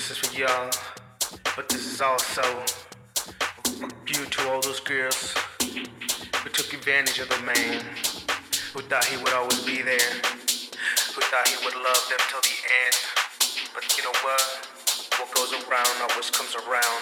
this 0.00 0.12
is 0.12 0.16
for 0.16 0.32
y'all, 0.32 0.70
but 1.54 1.68
this 1.68 1.84
is 1.84 2.00
also 2.00 2.40
due 4.06 4.24
to 4.24 4.48
all 4.48 4.58
those 4.62 4.80
girls 4.80 5.34
who 5.60 6.48
took 6.48 6.72
advantage 6.72 7.18
of 7.18 7.28
the 7.28 7.38
man 7.44 7.84
who 8.72 8.80
thought 8.80 9.04
he 9.04 9.18
would 9.18 9.34
always 9.34 9.60
be 9.60 9.82
there, 9.82 10.10
who 11.12 11.20
thought 11.28 11.46
he 11.46 11.62
would 11.66 11.74
love 11.74 12.02
them 12.08 12.18
till 12.32 12.40
the 12.40 12.56
end. 12.80 12.96
But 13.74 13.84
you 13.94 14.02
know 14.02 14.16
what? 14.24 14.40
What 15.20 15.34
goes 15.34 15.52
around 15.68 16.10
always 16.10 16.30
comes 16.30 16.54
around. 16.54 17.00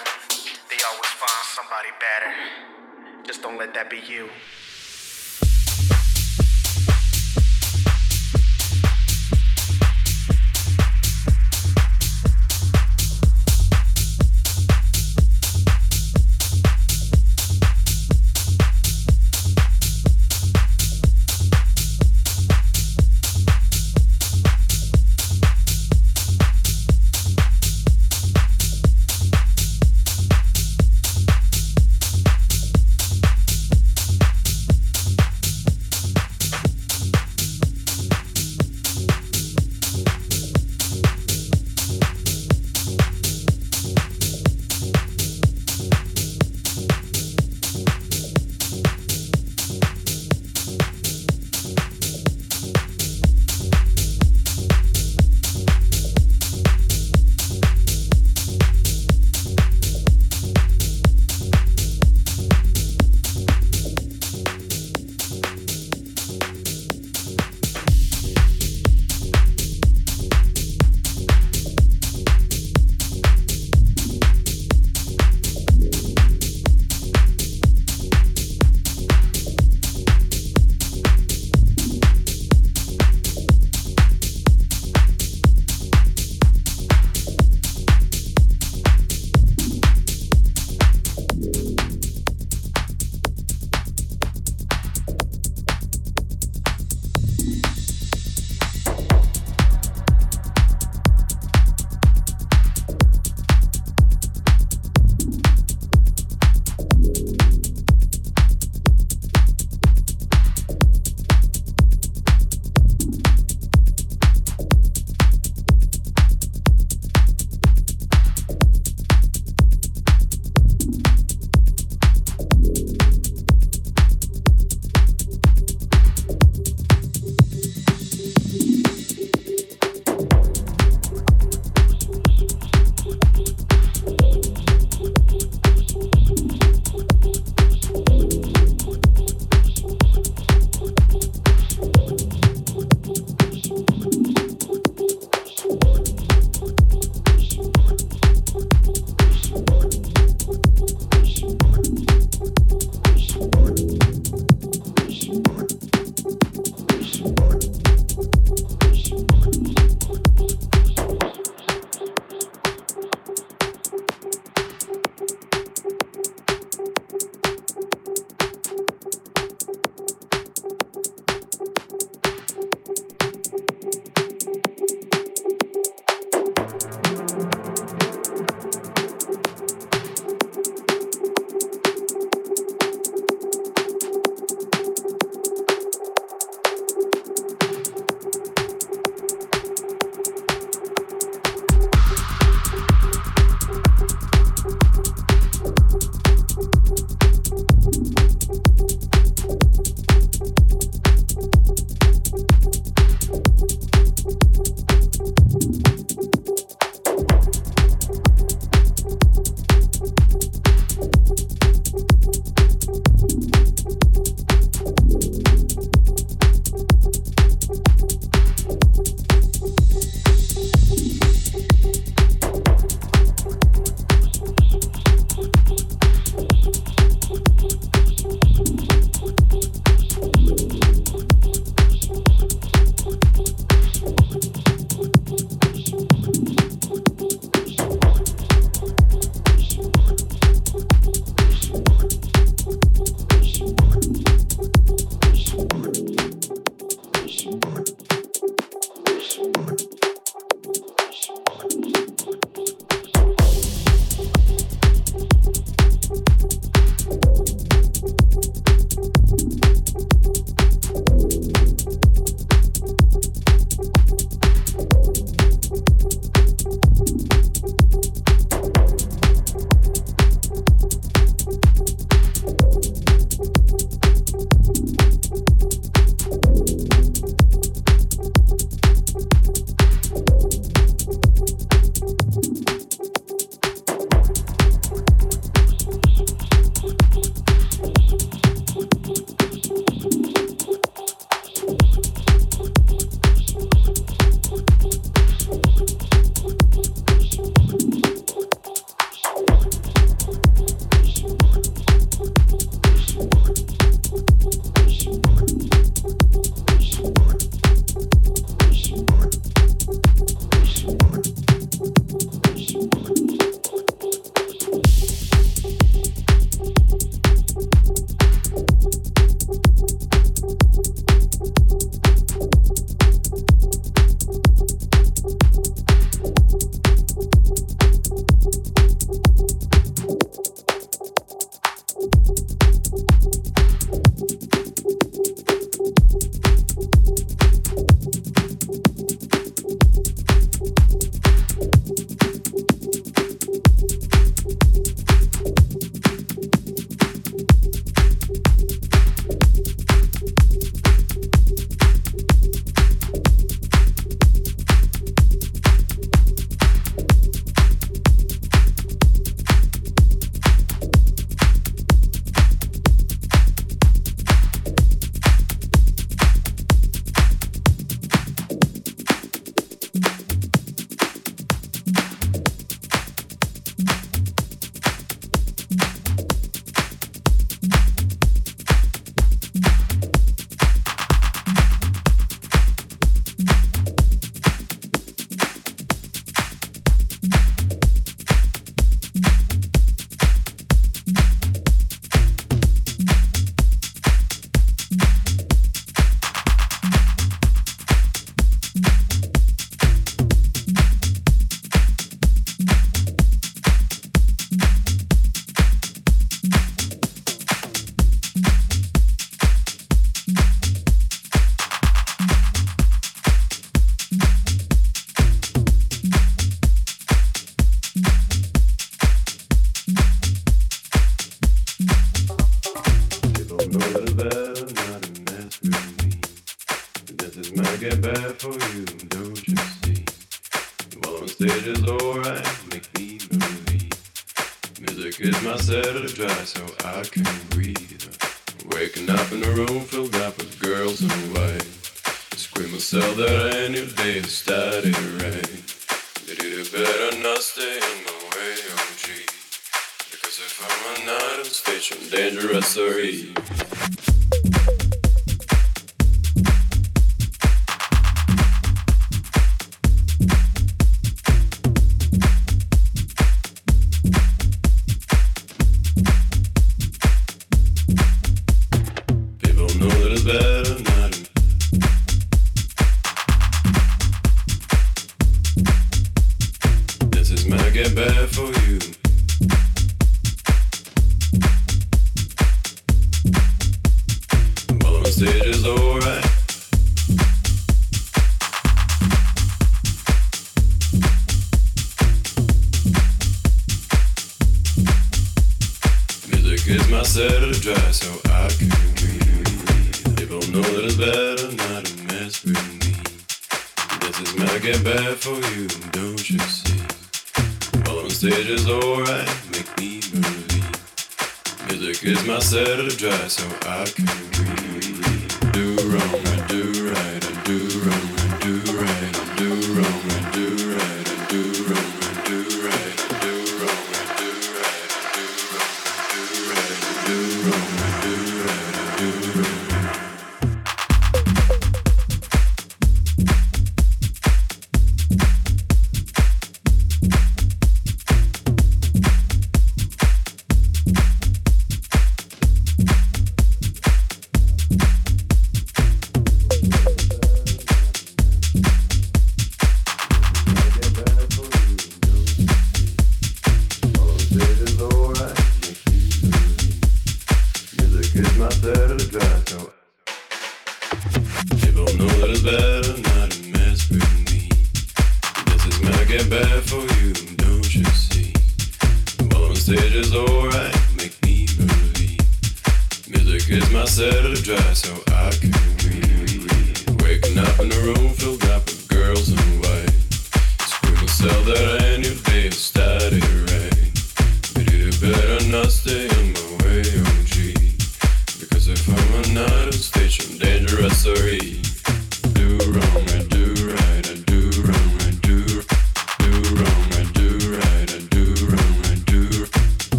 They 0.67 0.83
always 0.91 1.11
find 1.15 1.45
somebody 1.55 1.95
better. 2.03 3.23
Just 3.23 3.41
don't 3.41 3.57
let 3.57 3.73
that 3.75 3.89
be 3.89 4.01
you. 4.09 4.27